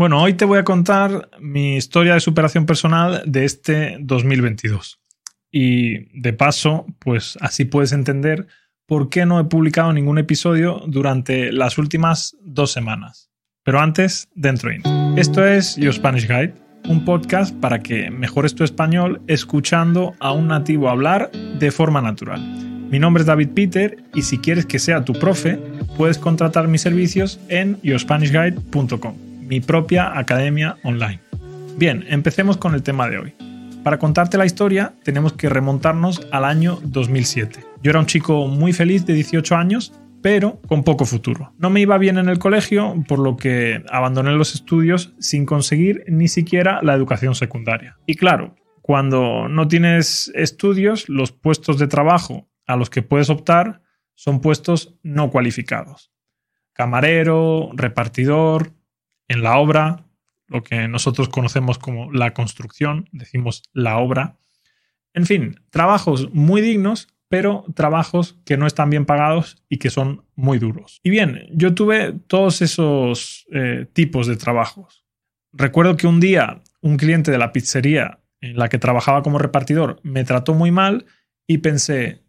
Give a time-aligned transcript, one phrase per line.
[0.00, 4.98] Bueno, hoy te voy a contar mi historia de superación personal de este 2022.
[5.52, 8.46] Y de paso, pues así puedes entender
[8.86, 13.28] por qué no he publicado ningún episodio durante las últimas dos semanas.
[13.62, 14.80] Pero antes, dentro in.
[15.18, 16.54] Esto es Your Spanish Guide,
[16.88, 22.40] un podcast para que mejores tu español escuchando a un nativo hablar de forma natural.
[22.90, 25.58] Mi nombre es David Peter y si quieres que sea tu profe,
[25.98, 31.20] puedes contratar mis servicios en yourspanishguide.com mi propia academia online.
[31.76, 33.34] Bien, empecemos con el tema de hoy.
[33.82, 37.58] Para contarte la historia tenemos que remontarnos al año 2007.
[37.82, 41.52] Yo era un chico muy feliz de 18 años, pero con poco futuro.
[41.58, 46.04] No me iba bien en el colegio, por lo que abandoné los estudios sin conseguir
[46.06, 47.98] ni siquiera la educación secundaria.
[48.06, 53.82] Y claro, cuando no tienes estudios, los puestos de trabajo a los que puedes optar
[54.14, 56.12] son puestos no cualificados.
[56.72, 58.74] Camarero, repartidor,
[59.30, 60.04] en la obra,
[60.48, 64.36] lo que nosotros conocemos como la construcción, decimos la obra.
[65.14, 70.24] En fin, trabajos muy dignos, pero trabajos que no están bien pagados y que son
[70.34, 71.00] muy duros.
[71.04, 75.04] Y bien, yo tuve todos esos eh, tipos de trabajos.
[75.52, 80.00] Recuerdo que un día un cliente de la pizzería en la que trabajaba como repartidor
[80.02, 81.06] me trató muy mal
[81.46, 82.24] y pensé,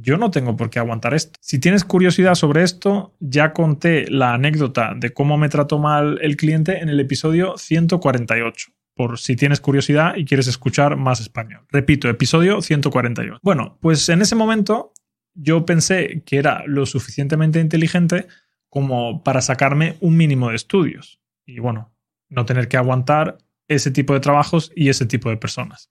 [0.00, 1.38] yo no tengo por qué aguantar esto.
[1.40, 6.36] Si tienes curiosidad sobre esto, ya conté la anécdota de cómo me trató mal el
[6.36, 11.66] cliente en el episodio 148 por si tienes curiosidad y quieres escuchar más español.
[11.70, 13.40] Repito, episodio 148.
[13.42, 14.92] Bueno, pues en ese momento
[15.34, 18.26] yo pensé que era lo suficientemente inteligente
[18.70, 21.94] como para sacarme un mínimo de estudios y bueno,
[22.30, 23.36] no tener que aguantar
[23.68, 25.90] ese tipo de trabajos y ese tipo de personas.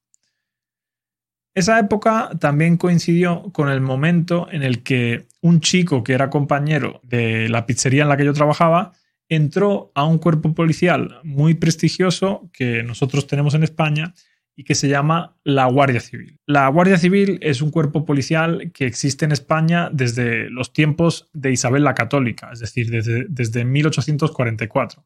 [1.56, 7.00] Esa época también coincidió con el momento en el que un chico que era compañero
[7.04, 8.92] de la pizzería en la que yo trabajaba
[9.30, 14.14] entró a un cuerpo policial muy prestigioso que nosotros tenemos en España
[14.58, 16.40] y que se llama la Guardia Civil.
[16.46, 21.52] La Guardia Civil es un cuerpo policial que existe en España desde los tiempos de
[21.52, 25.06] Isabel la Católica, es decir, desde, desde 1844.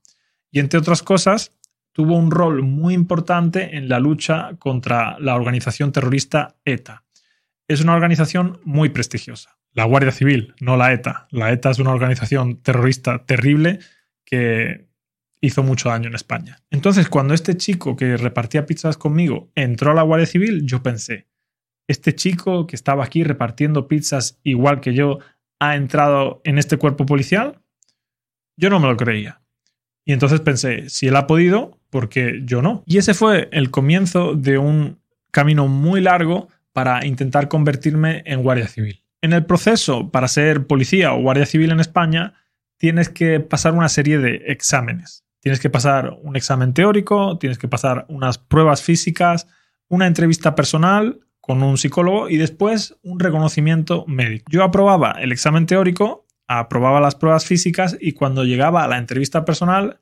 [0.52, 1.56] Y entre otras cosas,
[1.92, 7.04] tuvo un rol muy importante en la lucha contra la organización terrorista ETA.
[7.68, 9.58] Es una organización muy prestigiosa.
[9.74, 11.28] La Guardia Civil, no la ETA.
[11.32, 13.80] La ETA es una organización terrorista terrible
[14.26, 14.88] que
[15.42, 16.58] hizo mucho daño en España.
[16.70, 21.28] Entonces, cuando este chico que repartía pizzas conmigo entró a la Guardia Civil, yo pensé,
[21.88, 25.20] este chico que estaba aquí repartiendo pizzas igual que yo,
[25.60, 27.62] ha entrado en este cuerpo policial?
[28.58, 29.42] Yo no me lo creía.
[30.06, 32.84] Y entonces pensé, si él ha podido, porque yo no.
[32.86, 35.00] Y ese fue el comienzo de un
[35.32, 39.04] camino muy largo para intentar convertirme en guardia civil.
[39.22, 42.36] En el proceso para ser policía o guardia civil en España,
[42.78, 45.26] tienes que pasar una serie de exámenes.
[45.42, 49.48] Tienes que pasar un examen teórico, tienes que pasar unas pruebas físicas,
[49.88, 54.46] una entrevista personal con un psicólogo y después un reconocimiento médico.
[54.52, 59.46] Yo aprobaba el examen teórico, aprobaba las pruebas físicas y cuando llegaba a la entrevista
[59.46, 60.00] personal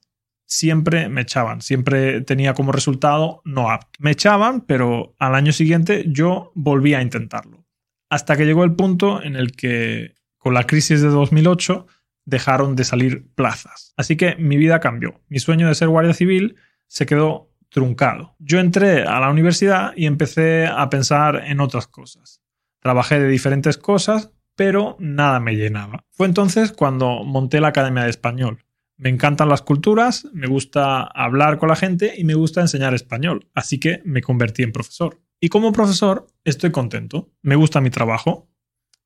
[0.48, 4.00] siempre me echaban, siempre tenía como resultado no apto.
[4.00, 7.66] Me echaban, pero al año siguiente yo volví a intentarlo.
[8.10, 11.86] Hasta que llegó el punto en el que con la crisis de 2008
[12.26, 13.94] dejaron de salir plazas.
[13.98, 15.22] Así que mi vida cambió.
[15.28, 16.56] Mi sueño de ser guardia civil
[16.88, 18.36] se quedó truncado.
[18.40, 22.42] Yo entré a la universidad y empecé a pensar en otras cosas.
[22.80, 26.06] Trabajé de diferentes cosas, pero nada me llenaba.
[26.12, 28.67] Fue entonces cuando monté la Academia de Español
[28.98, 33.48] me encantan las culturas, me gusta hablar con la gente y me gusta enseñar español,
[33.54, 35.22] así que me convertí en profesor.
[35.40, 38.50] Y como profesor estoy contento, me gusta mi trabajo.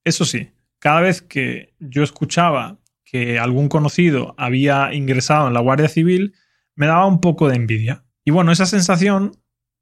[0.03, 5.89] Eso sí, cada vez que yo escuchaba que algún conocido había ingresado en la Guardia
[5.89, 6.33] Civil,
[6.75, 8.05] me daba un poco de envidia.
[8.23, 9.33] Y bueno, esa sensación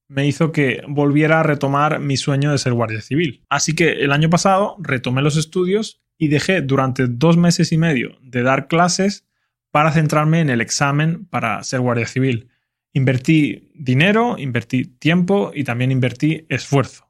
[0.09, 3.45] me hizo que volviera a retomar mi sueño de ser guardia civil.
[3.47, 8.17] Así que el año pasado retomé los estudios y dejé durante dos meses y medio
[8.23, 9.28] de dar clases
[9.71, 12.49] para centrarme en el examen para ser guardia civil.
[12.93, 17.09] Invertí dinero, invertí tiempo y también invertí esfuerzo.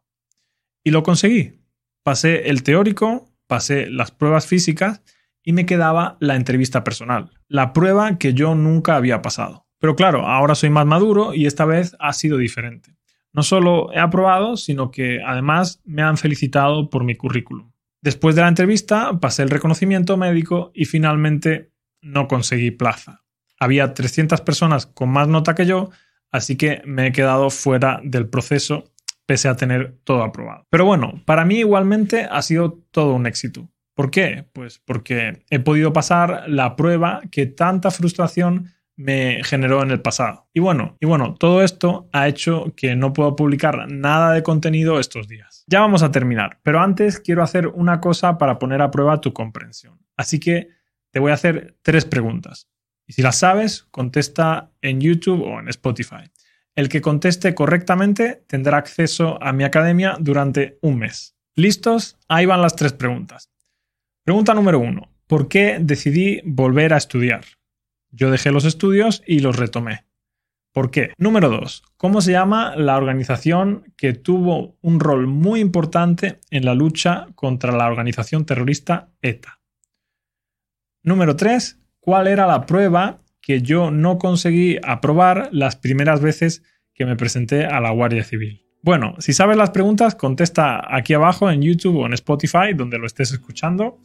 [0.83, 1.59] Y lo conseguí.
[2.03, 5.01] Pasé el teórico, pasé las pruebas físicas
[5.43, 9.65] y me quedaba la entrevista personal, la prueba que yo nunca había pasado.
[9.79, 12.95] Pero claro, ahora soy más maduro y esta vez ha sido diferente.
[13.31, 17.71] No solo he aprobado, sino que además me han felicitado por mi currículum.
[18.01, 23.23] Después de la entrevista pasé el reconocimiento médico y finalmente no conseguí plaza.
[23.59, 25.89] Había 300 personas con más nota que yo,
[26.31, 28.91] así que me he quedado fuera del proceso
[29.25, 30.65] pese a tener todo aprobado.
[30.71, 33.69] Pero bueno, para mí igualmente ha sido todo un éxito.
[33.93, 34.45] ¿Por qué?
[34.53, 40.49] Pues porque he podido pasar la prueba que tanta frustración me generó en el pasado.
[40.53, 44.99] Y bueno, y bueno, todo esto ha hecho que no puedo publicar nada de contenido
[44.99, 45.63] estos días.
[45.67, 49.31] Ya vamos a terminar, pero antes quiero hacer una cosa para poner a prueba tu
[49.31, 49.99] comprensión.
[50.17, 50.69] Así que
[51.11, 52.67] te voy a hacer tres preguntas.
[53.07, 56.29] Y si las sabes, contesta en YouTube o en Spotify.
[56.75, 61.35] El que conteste correctamente tendrá acceso a mi academia durante un mes.
[61.55, 62.17] ¿Listos?
[62.27, 63.49] Ahí van las tres preguntas.
[64.23, 65.11] Pregunta número uno.
[65.27, 67.43] ¿Por qué decidí volver a estudiar?
[68.11, 70.05] Yo dejé los estudios y los retomé.
[70.71, 71.13] ¿Por qué?
[71.17, 71.83] Número 2.
[71.97, 77.71] ¿Cómo se llama la organización que tuvo un rol muy importante en la lucha contra
[77.71, 79.58] la organización terrorista ETA?
[81.03, 81.79] Número 3.
[81.99, 86.63] ¿Cuál era la prueba que yo no conseguí aprobar las primeras veces
[86.93, 88.65] que me presenté a la Guardia Civil?
[88.81, 93.05] Bueno, si sabes las preguntas, contesta aquí abajo en YouTube o en Spotify, donde lo
[93.05, 93.99] estés escuchando.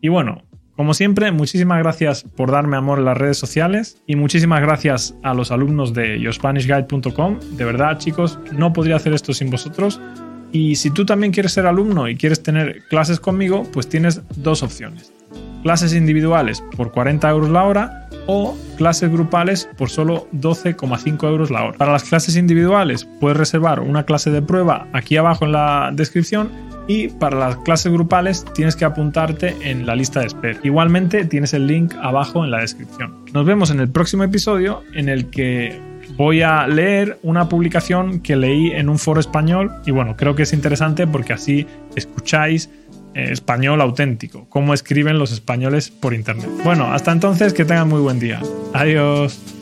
[0.00, 0.42] Y bueno,
[0.76, 5.32] como siempre, muchísimas gracias por darme amor en las redes sociales y muchísimas gracias a
[5.32, 7.40] los alumnos de yourspanishguide.com.
[7.56, 10.00] De verdad, chicos, no podría hacer esto sin vosotros.
[10.52, 14.62] Y si tú también quieres ser alumno y quieres tener clases conmigo, pues tienes dos
[14.62, 15.12] opciones.
[15.66, 21.64] Clases individuales por 40 euros la hora o clases grupales por solo 12,5 euros la
[21.64, 21.76] hora.
[21.76, 26.52] Para las clases individuales puedes reservar una clase de prueba aquí abajo en la descripción
[26.86, 30.60] y para las clases grupales tienes que apuntarte en la lista de espera.
[30.62, 33.24] Igualmente tienes el link abajo en la descripción.
[33.32, 35.80] Nos vemos en el próximo episodio en el que
[36.16, 40.44] voy a leer una publicación que leí en un foro español y bueno, creo que
[40.44, 41.66] es interesante porque así
[41.96, 42.70] escucháis
[43.16, 46.48] español auténtico, cómo escriben los españoles por internet.
[46.64, 48.40] Bueno, hasta entonces que tengan muy buen día.
[48.74, 49.55] Adiós.